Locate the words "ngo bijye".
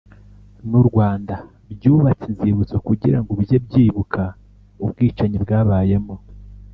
3.21-3.57